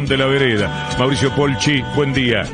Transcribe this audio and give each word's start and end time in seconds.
de 0.00 0.16
la 0.16 0.24
vereda. 0.24 0.96
Mauricio 0.98 1.30
Polchi, 1.36 1.82
buen 1.94 2.14
día. 2.14 2.44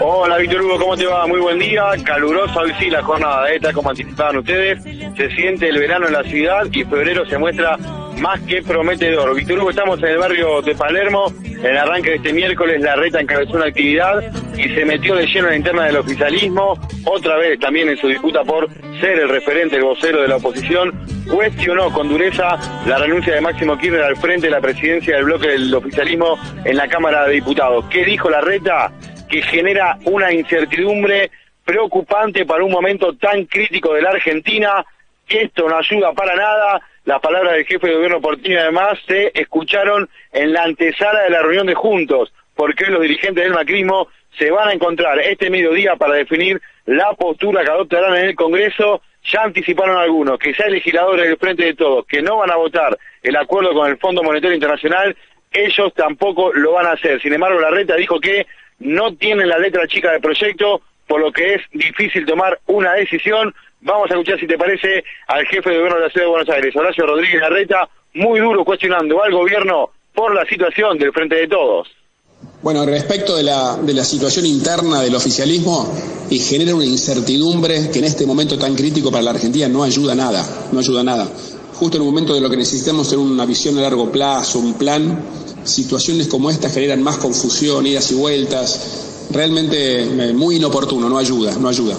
Hola 0.00 0.36
Víctor 0.38 0.62
Hugo, 0.62 0.78
¿cómo 0.80 0.96
te 0.96 1.06
va? 1.06 1.28
Muy 1.28 1.38
buen 1.38 1.60
día, 1.60 1.84
calurosa 2.02 2.58
hoy 2.58 2.72
sí 2.80 2.90
la 2.90 3.04
jornada, 3.04 3.48
¿eh? 3.52 3.60
tal 3.60 3.72
como 3.72 3.90
anticipaban 3.90 4.38
ustedes, 4.38 4.82
se 4.82 5.30
siente 5.30 5.68
el 5.68 5.78
verano 5.78 6.08
en 6.08 6.12
la 6.12 6.24
ciudad 6.24 6.66
y 6.72 6.82
febrero 6.82 7.24
se 7.26 7.38
muestra 7.38 7.78
más 8.22 8.40
que 8.42 8.62
prometedor. 8.62 9.34
Víctor 9.34 9.58
Hugo, 9.58 9.70
estamos 9.70 9.98
en 10.00 10.10
el 10.10 10.18
barrio 10.18 10.62
de 10.62 10.76
Palermo, 10.76 11.34
en 11.44 11.66
el 11.66 11.76
arranque 11.76 12.10
de 12.10 12.16
este 12.16 12.32
miércoles 12.32 12.80
la 12.80 12.94
reta 12.94 13.20
encabezó 13.20 13.56
una 13.56 13.66
actividad 13.66 14.22
y 14.56 14.62
se 14.68 14.84
metió 14.84 15.16
de 15.16 15.26
lleno 15.26 15.48
en 15.48 15.50
la 15.50 15.56
interna 15.56 15.86
del 15.86 15.96
oficialismo, 15.96 16.78
otra 17.04 17.36
vez 17.36 17.58
también 17.58 17.88
en 17.88 17.96
su 17.96 18.06
disputa 18.06 18.44
por 18.44 18.68
ser 19.00 19.18
el 19.18 19.28
referente, 19.28 19.74
el 19.74 19.82
vocero 19.82 20.22
de 20.22 20.28
la 20.28 20.36
oposición, 20.36 20.92
cuestionó 21.28 21.92
con 21.92 22.08
dureza 22.08 22.56
la 22.86 22.98
renuncia 22.98 23.34
de 23.34 23.40
Máximo 23.40 23.76
Kirchner 23.76 24.04
al 24.04 24.16
frente 24.16 24.46
de 24.46 24.52
la 24.52 24.60
presidencia 24.60 25.16
del 25.16 25.24
bloque 25.24 25.48
del 25.48 25.74
oficialismo 25.74 26.38
en 26.64 26.76
la 26.76 26.86
Cámara 26.86 27.26
de 27.26 27.34
Diputados. 27.34 27.86
¿Qué 27.90 28.04
dijo 28.04 28.30
la 28.30 28.40
reta? 28.40 28.92
Que 29.28 29.42
genera 29.42 29.98
una 30.04 30.32
incertidumbre 30.32 31.32
preocupante 31.64 32.46
para 32.46 32.62
un 32.62 32.70
momento 32.70 33.14
tan 33.14 33.46
crítico 33.46 33.94
de 33.94 34.02
la 34.02 34.10
Argentina. 34.10 34.84
Esto 35.32 35.68
no 35.68 35.78
ayuda 35.78 36.12
para 36.12 36.34
nada 36.36 36.82
las 37.04 37.20
palabras 37.20 37.54
del 37.54 37.66
jefe 37.66 37.88
de 37.88 37.94
gobierno 37.94 38.20
Portini 38.20 38.54
además 38.54 38.98
se 39.08 39.32
escucharon 39.34 40.08
en 40.32 40.52
la 40.52 40.62
antesala 40.62 41.22
de 41.22 41.30
la 41.30 41.42
reunión 41.42 41.66
de 41.66 41.74
Juntos, 41.74 42.32
porque 42.54 42.86
los 42.86 43.02
dirigentes 43.02 43.42
del 43.42 43.54
macrismo 43.54 44.08
se 44.38 44.50
van 44.50 44.68
a 44.68 44.72
encontrar 44.72 45.18
este 45.18 45.50
mediodía 45.50 45.96
para 45.96 46.14
definir 46.14 46.60
la 46.86 47.12
postura 47.14 47.64
que 47.64 47.70
adoptarán 47.70 48.16
en 48.16 48.26
el 48.26 48.34
Congreso. 48.36 49.02
Ya 49.24 49.42
anticiparon 49.42 49.96
algunos 49.96 50.38
que 50.38 50.52
ya 50.52 50.64
hay 50.64 50.72
legisladores 50.72 51.26
del 51.26 51.38
Frente 51.38 51.64
de 51.64 51.74
Todos 51.74 52.06
que 52.06 52.22
no 52.22 52.38
van 52.38 52.50
a 52.50 52.56
votar 52.56 52.96
el 53.22 53.36
acuerdo 53.36 53.72
con 53.72 53.88
el 53.88 53.98
Fondo 53.98 54.22
Monetario 54.22 54.54
Internacional, 54.54 55.16
ellos 55.50 55.92
tampoco 55.94 56.52
lo 56.52 56.72
van 56.72 56.86
a 56.86 56.92
hacer. 56.92 57.20
Sin 57.20 57.32
embargo, 57.32 57.60
la 57.60 57.70
reta 57.70 57.94
dijo 57.96 58.20
que 58.20 58.46
no 58.78 59.14
tienen 59.14 59.48
la 59.48 59.58
letra 59.58 59.86
chica 59.86 60.12
del 60.12 60.20
proyecto, 60.20 60.82
por 61.12 61.20
lo 61.20 61.30
que 61.30 61.56
es 61.56 61.60
difícil 61.74 62.24
tomar 62.24 62.58
una 62.68 62.94
decisión. 62.94 63.52
Vamos 63.82 64.10
a 64.10 64.14
escuchar, 64.14 64.40
si 64.40 64.46
te 64.46 64.56
parece, 64.56 65.04
al 65.26 65.44
jefe 65.44 65.68
de 65.68 65.76
gobierno 65.76 65.98
de 65.98 66.06
la 66.06 66.10
Ciudad 66.10 66.24
de 66.24 66.30
Buenos 66.30 66.48
Aires, 66.48 66.74
Horacio 66.74 67.04
Rodríguez 67.04 67.38
Larreta, 67.38 67.86
muy 68.14 68.40
duro 68.40 68.64
cuestionando 68.64 69.22
al 69.22 69.30
gobierno 69.30 69.90
por 70.14 70.34
la 70.34 70.46
situación 70.46 70.96
del 70.96 71.12
Frente 71.12 71.34
de 71.34 71.48
Todos. 71.48 71.88
Bueno, 72.62 72.86
respecto 72.86 73.36
de 73.36 73.42
la, 73.42 73.76
de 73.76 73.92
la 73.92 74.04
situación 74.04 74.46
interna 74.46 75.02
del 75.02 75.14
oficialismo, 75.14 75.94
y 76.30 76.38
genera 76.38 76.74
una 76.74 76.86
incertidumbre 76.86 77.90
que 77.90 77.98
en 77.98 78.06
este 78.06 78.24
momento 78.24 78.58
tan 78.58 78.74
crítico 78.74 79.10
para 79.10 79.22
la 79.22 79.32
Argentina 79.32 79.68
no 79.68 79.82
ayuda 79.82 80.14
nada, 80.14 80.42
no 80.72 80.78
ayuda 80.78 81.04
nada. 81.04 81.28
Justo 81.74 81.98
en 81.98 82.04
el 82.04 82.08
momento 82.08 82.32
de 82.32 82.40
lo 82.40 82.48
que 82.48 82.56
necesitamos 82.56 83.10
tener 83.10 83.22
una 83.22 83.44
visión 83.44 83.76
a 83.76 83.82
largo 83.82 84.10
plazo, 84.10 84.60
un 84.60 84.78
plan, 84.78 85.22
situaciones 85.62 86.26
como 86.28 86.48
esta 86.48 86.70
generan 86.70 87.02
más 87.02 87.18
confusión, 87.18 87.86
idas 87.86 88.10
y 88.12 88.14
vueltas, 88.14 89.11
realmente 89.30 90.02
eh, 90.02 90.32
muy 90.32 90.56
inoportuno, 90.56 91.08
no 91.08 91.18
ayuda, 91.18 91.56
no 91.58 91.68
ayuda. 91.68 91.98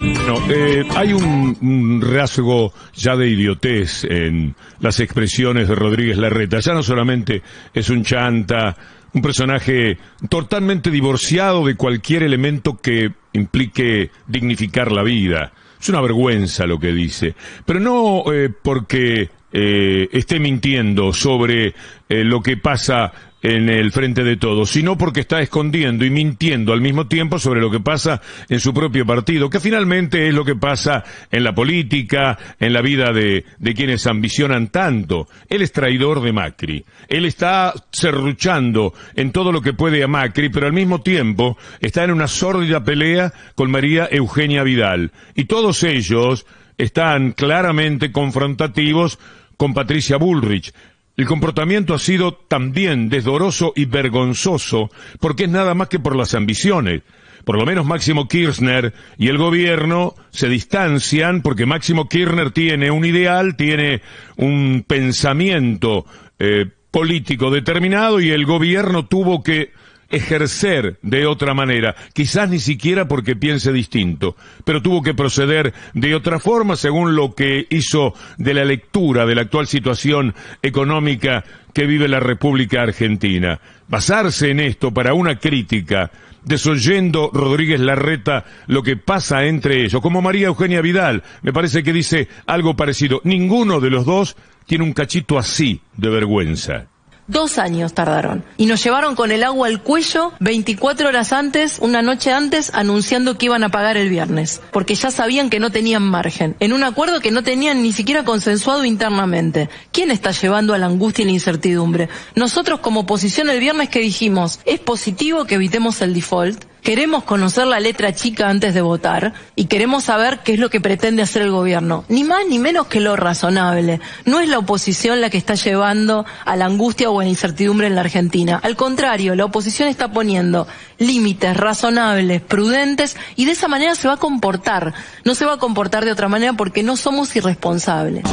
No, 0.00 0.50
eh, 0.50 0.82
hay 0.96 1.12
un, 1.12 2.00
rasgo 2.00 2.72
ya 2.94 3.16
de 3.16 3.28
idiotez 3.28 4.04
en 4.04 4.54
las 4.80 4.98
expresiones 4.98 5.68
de 5.68 5.74
Rodríguez 5.74 6.16
Larreta. 6.16 6.58
Ya 6.60 6.72
no 6.72 6.82
solamente 6.82 7.42
es 7.74 7.90
un 7.90 8.02
chanta, 8.02 8.76
un 9.12 9.20
personaje 9.20 9.98
totalmente 10.30 10.90
divorciado 10.90 11.66
de 11.66 11.76
cualquier 11.76 12.22
elemento 12.22 12.78
que 12.78 13.12
implique 13.34 14.10
dignificar 14.26 14.90
la 14.90 15.02
vida. 15.02 15.52
Es 15.78 15.90
una 15.90 16.00
vergüenza 16.00 16.66
lo 16.66 16.80
que 16.80 16.92
dice. 16.92 17.34
Pero 17.66 17.78
no 17.78 18.32
eh, 18.32 18.48
porque 18.50 19.28
eh, 19.52 20.08
esté 20.12 20.40
mintiendo 20.40 21.12
sobre 21.12 21.74
lo 22.08 22.42
que 22.42 22.56
pasa 22.56 23.12
en 23.42 23.68
el 23.68 23.92
frente 23.92 24.24
de 24.24 24.36
todos, 24.36 24.70
sino 24.70 24.98
porque 24.98 25.20
está 25.20 25.40
escondiendo 25.40 26.04
y 26.04 26.10
mintiendo 26.10 26.72
al 26.72 26.80
mismo 26.80 27.06
tiempo 27.06 27.38
sobre 27.38 27.60
lo 27.60 27.70
que 27.70 27.80
pasa 27.80 28.20
en 28.48 28.60
su 28.60 28.74
propio 28.74 29.06
partido, 29.06 29.50
que 29.50 29.60
finalmente 29.60 30.28
es 30.28 30.34
lo 30.34 30.44
que 30.44 30.56
pasa 30.56 31.04
en 31.30 31.44
la 31.44 31.54
política, 31.54 32.38
en 32.58 32.72
la 32.72 32.82
vida 32.82 33.12
de, 33.12 33.44
de 33.58 33.74
quienes 33.74 34.06
ambicionan 34.06 34.68
tanto. 34.68 35.28
Él 35.48 35.62
es 35.62 35.72
traidor 35.72 36.22
de 36.22 36.32
Macri. 36.32 36.84
Él 37.08 37.24
está 37.24 37.74
serruchando 37.92 38.94
en 39.14 39.32
todo 39.32 39.52
lo 39.52 39.62
que 39.62 39.72
puede 39.72 40.02
a 40.02 40.08
Macri, 40.08 40.48
pero 40.48 40.66
al 40.66 40.72
mismo 40.72 41.00
tiempo 41.00 41.56
está 41.80 42.04
en 42.04 42.10
una 42.10 42.28
sórdida 42.28 42.84
pelea 42.84 43.32
con 43.54 43.70
María 43.70 44.08
Eugenia 44.10 44.62
Vidal. 44.62 45.12
Y 45.34 45.44
todos 45.44 45.82
ellos 45.82 46.46
están 46.78 47.32
claramente 47.32 48.10
confrontativos 48.12 49.18
con 49.56 49.74
Patricia 49.74 50.16
Bullrich, 50.16 50.72
el 51.20 51.26
comportamiento 51.26 51.92
ha 51.92 51.98
sido 51.98 52.32
también 52.32 53.10
desdoroso 53.10 53.74
y 53.76 53.84
vergonzoso 53.84 54.90
porque 55.20 55.44
es 55.44 55.50
nada 55.50 55.74
más 55.74 55.88
que 55.88 55.98
por 55.98 56.16
las 56.16 56.34
ambiciones. 56.34 57.02
Por 57.44 57.58
lo 57.58 57.66
menos 57.66 57.84
Máximo 57.84 58.26
Kirchner 58.26 58.94
y 59.18 59.28
el 59.28 59.36
gobierno 59.36 60.14
se 60.30 60.48
distancian 60.48 61.42
porque 61.42 61.66
Máximo 61.66 62.08
Kirchner 62.08 62.52
tiene 62.52 62.90
un 62.90 63.04
ideal, 63.04 63.54
tiene 63.54 64.00
un 64.38 64.82
pensamiento 64.88 66.06
eh, 66.38 66.64
político 66.90 67.50
determinado 67.50 68.18
y 68.18 68.30
el 68.30 68.46
gobierno 68.46 69.04
tuvo 69.04 69.42
que 69.42 69.72
ejercer 70.10 70.98
de 71.02 71.26
otra 71.26 71.54
manera, 71.54 71.94
quizás 72.12 72.50
ni 72.50 72.58
siquiera 72.58 73.08
porque 73.08 73.36
piense 73.36 73.72
distinto, 73.72 74.36
pero 74.64 74.82
tuvo 74.82 75.02
que 75.02 75.14
proceder 75.14 75.72
de 75.94 76.14
otra 76.14 76.38
forma 76.38 76.76
según 76.76 77.16
lo 77.16 77.34
que 77.34 77.66
hizo 77.70 78.14
de 78.36 78.54
la 78.54 78.64
lectura 78.64 79.26
de 79.26 79.34
la 79.34 79.42
actual 79.42 79.66
situación 79.66 80.34
económica 80.62 81.44
que 81.72 81.86
vive 81.86 82.08
la 82.08 82.20
República 82.20 82.82
Argentina. 82.82 83.60
Basarse 83.88 84.50
en 84.50 84.60
esto 84.60 84.92
para 84.92 85.14
una 85.14 85.38
crítica, 85.38 86.10
desoyendo 86.44 87.30
Rodríguez 87.32 87.80
Larreta 87.80 88.44
lo 88.66 88.82
que 88.82 88.96
pasa 88.96 89.44
entre 89.44 89.84
ellos, 89.84 90.00
como 90.00 90.22
María 90.22 90.48
Eugenia 90.48 90.80
Vidal, 90.80 91.22
me 91.42 91.52
parece 91.52 91.82
que 91.82 91.92
dice 91.92 92.28
algo 92.46 92.76
parecido. 92.76 93.20
Ninguno 93.24 93.80
de 93.80 93.90
los 93.90 94.04
dos 94.04 94.36
tiene 94.66 94.84
un 94.84 94.92
cachito 94.92 95.38
así 95.38 95.80
de 95.96 96.08
vergüenza. 96.08 96.86
Dos 97.30 97.58
años 97.58 97.94
tardaron. 97.94 98.44
Y 98.56 98.66
nos 98.66 98.82
llevaron 98.82 99.14
con 99.14 99.30
el 99.30 99.44
agua 99.44 99.68
al 99.68 99.84
cuello 99.84 100.32
24 100.40 101.06
horas 101.06 101.32
antes, 101.32 101.78
una 101.80 102.02
noche 102.02 102.32
antes, 102.32 102.72
anunciando 102.74 103.38
que 103.38 103.46
iban 103.46 103.62
a 103.62 103.68
pagar 103.68 103.96
el 103.96 104.08
viernes. 104.08 104.60
Porque 104.72 104.96
ya 104.96 105.12
sabían 105.12 105.48
que 105.48 105.60
no 105.60 105.70
tenían 105.70 106.02
margen. 106.02 106.56
En 106.58 106.72
un 106.72 106.82
acuerdo 106.82 107.20
que 107.20 107.30
no 107.30 107.44
tenían 107.44 107.84
ni 107.84 107.92
siquiera 107.92 108.24
consensuado 108.24 108.84
internamente. 108.84 109.70
¿Quién 109.92 110.10
está 110.10 110.32
llevando 110.32 110.74
a 110.74 110.78
la 110.78 110.86
angustia 110.86 111.22
y 111.22 111.26
la 111.26 111.30
incertidumbre? 111.30 112.08
Nosotros 112.34 112.80
como 112.80 113.02
oposición 113.02 113.48
el 113.48 113.60
viernes 113.60 113.90
que 113.90 114.00
dijimos, 114.00 114.58
es 114.64 114.80
positivo 114.80 115.44
que 115.44 115.54
evitemos 115.54 116.02
el 116.02 116.14
default 116.14 116.64
queremos 116.82 117.24
conocer 117.24 117.66
la 117.66 117.80
letra 117.80 118.14
chica 118.14 118.48
antes 118.48 118.74
de 118.74 118.80
votar 118.80 119.32
y 119.56 119.66
queremos 119.66 120.04
saber 120.04 120.40
qué 120.40 120.54
es 120.54 120.58
lo 120.58 120.70
que 120.70 120.80
pretende 120.80 121.22
hacer 121.22 121.42
el 121.42 121.50
gobierno. 121.50 122.04
Ni 122.08 122.24
más 122.24 122.46
ni 122.48 122.58
menos 122.58 122.86
que 122.86 123.00
lo 123.00 123.16
razonable. 123.16 124.00
No 124.24 124.40
es 124.40 124.48
la 124.48 124.58
oposición 124.58 125.20
la 125.20 125.30
que 125.30 125.38
está 125.38 125.54
llevando 125.54 126.24
a 126.44 126.56
la 126.56 126.66
angustia 126.66 127.10
o 127.10 127.20
a 127.20 127.24
la 127.24 127.30
incertidumbre 127.30 127.86
en 127.86 127.94
la 127.94 128.02
Argentina. 128.02 128.60
Al 128.62 128.76
contrario, 128.76 129.34
la 129.34 129.44
oposición 129.44 129.88
está 129.88 130.12
poniendo 130.12 130.66
límites 130.98 131.56
razonables, 131.56 132.42
prudentes 132.42 133.16
y 133.36 133.46
de 133.46 133.52
esa 133.52 133.68
manera 133.68 133.94
se 133.94 134.08
va 134.08 134.14
a 134.14 134.18
comportar. 134.18 134.94
No 135.24 135.34
se 135.34 135.44
va 135.44 135.54
a 135.54 135.58
comportar 135.58 136.04
de 136.04 136.12
otra 136.12 136.28
manera 136.28 136.52
porque 136.54 136.82
no 136.82 136.96
somos 136.96 137.34
irresponsables. 137.36 138.24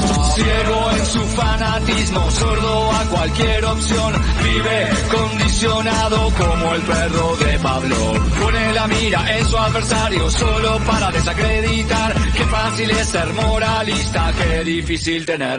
Sordo 2.32 2.92
a 2.92 3.06
cualquier 3.06 3.66
opción, 3.66 4.14
vive 4.44 4.90
condicionado 5.12 6.32
como 6.32 6.74
el 6.74 6.82
perro 6.82 7.38
de 7.38 7.60
Pablo. 7.60 7.96
Pone 8.42 8.74
la 8.74 8.88
mira 8.88 9.38
en 9.38 9.46
su 9.46 9.58
adversario 9.58 10.30
solo 10.30 10.80
para 10.86 11.12
desacreditar. 11.12 12.14
Qué 12.34 12.46
fácil 12.46 12.90
es 12.90 13.08
ser 13.08 13.34
moralista, 13.34 14.34
qué 14.38 14.64
difícil 14.64 15.26
tener. 15.26 15.56